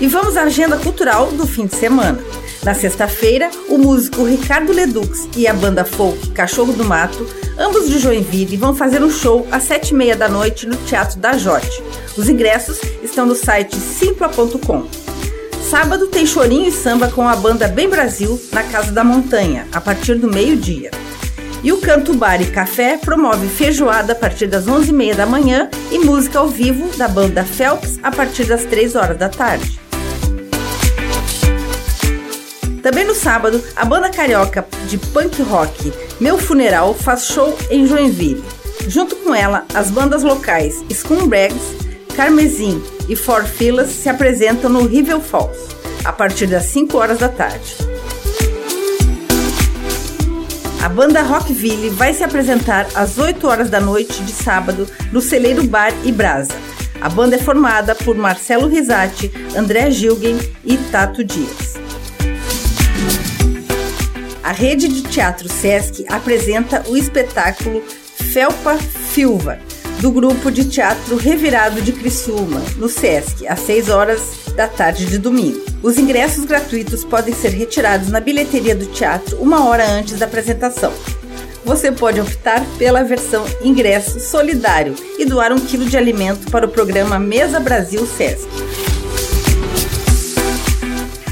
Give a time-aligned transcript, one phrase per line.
[0.00, 2.18] E vamos à agenda cultural do fim de semana.
[2.64, 7.26] Na sexta-feira, o músico Ricardo Ledux e a banda folk Cachorro do Mato,
[7.58, 11.18] ambos de Joinville, vão fazer um show às sete e meia da noite no Teatro
[11.20, 11.82] da Jote.
[12.16, 14.86] Os ingressos estão no site simpla.com.
[15.70, 19.80] Sábado tem chorinho e samba com a banda Bem Brasil na Casa da Montanha, a
[19.80, 20.90] partir do meio-dia.
[21.62, 25.98] E o Canto Bar e Café promove feijoada a partir das 11h30 da manhã e
[25.98, 29.83] música ao vivo da banda Phelps a partir das 3 horas da tarde.
[32.84, 38.44] Também no sábado, a banda carioca de punk rock Meu Funeral faz show em Joinville.
[38.86, 41.62] Junto com ela, as bandas locais Scumbags,
[42.14, 45.58] Carmesim e Four Filas se apresentam no Rivel Falls,
[46.04, 47.74] a partir das 5 horas da tarde.
[50.82, 55.64] A banda Rockville vai se apresentar às 8 horas da noite de sábado no Celeiro
[55.64, 56.52] Bar e Brasa.
[57.00, 61.63] A banda é formada por Marcelo Risati, André Gilgen e Tato Dias.
[64.44, 67.82] A rede de teatro Sesc apresenta o espetáculo
[68.30, 69.58] Felpa Filva,
[70.02, 74.20] do grupo de teatro Revirado de Criciúma, no Sesc, às 6 horas
[74.54, 75.64] da tarde de domingo.
[75.82, 80.92] Os ingressos gratuitos podem ser retirados na bilheteria do teatro uma hora antes da apresentação.
[81.64, 86.70] Você pode optar pela versão ingresso solidário e doar um quilo de alimento para o
[86.70, 88.46] programa Mesa Brasil Sesc.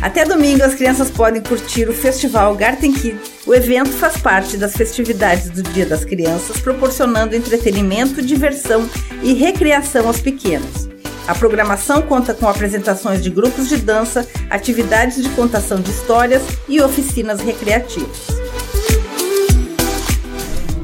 [0.02, 3.30] Até domingo, as crianças podem curtir o Festival Garten Kids.
[3.46, 8.90] O evento faz parte das festividades do Dia das Crianças, proporcionando entretenimento, diversão
[9.22, 10.88] e recreação aos pequenos.
[11.28, 16.80] A programação conta com apresentações de grupos de dança, atividades de contação de histórias e
[16.80, 18.41] oficinas recreativas.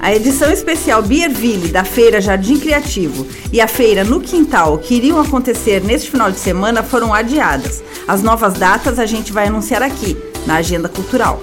[0.09, 5.21] A edição especial Beerville da Feira Jardim Criativo e a feira no Quintal, que iriam
[5.21, 7.85] acontecer neste final de semana, foram adiadas.
[8.09, 11.43] As novas datas a gente vai anunciar aqui, na Agenda Cultural.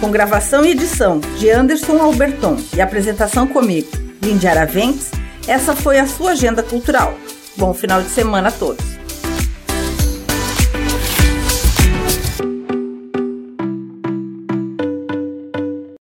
[0.00, 3.88] Com gravação e edição de Anderson Alberton e apresentação comigo,
[4.22, 5.10] Lindy Araventes,
[5.46, 7.12] essa foi a sua agenda cultural.
[7.58, 8.95] Bom final de semana a todos.